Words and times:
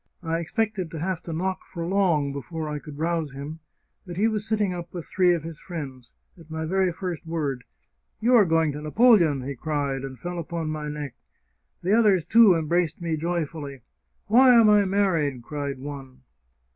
I 0.23 0.39
expected 0.39 0.89
to 0.89 0.99
have 0.99 1.21
to 1.21 1.31
knock 1.31 1.59
for 1.63 1.85
long 1.85 2.33
before 2.33 2.67
I 2.67 2.79
could 2.79 2.97
rouse 2.97 3.33
him; 3.33 3.59
but 4.07 4.17
he 4.17 4.27
was 4.27 4.47
sitting 4.47 4.73
up 4.73 4.91
with 4.91 5.05
three 5.05 5.31
of 5.35 5.43
his 5.43 5.59
friends. 5.59 6.09
At 6.39 6.49
my 6.49 6.65
very 6.65 6.91
first 6.91 7.23
word,' 7.27 7.63
You 8.19 8.33
are 8.33 8.45
going 8.45 8.71
to 8.71 8.81
Napo 8.81 9.11
leon!' 9.15 9.43
he 9.47 9.53
cried, 9.53 10.01
and 10.03 10.17
fell 10.17 10.39
upon 10.39 10.69
my 10.71 10.87
neck; 10.87 11.13
the 11.83 11.95
others, 11.95 12.25
too, 12.25 12.55
em 12.55 12.65
braced 12.67 12.99
me 12.99 13.15
joyfully. 13.15 13.81
* 14.05 14.25
Why 14.25 14.55
am 14.55 14.71
I 14.71 14.85
married?' 14.85 15.43
cried 15.43 15.77
one." 15.77 16.21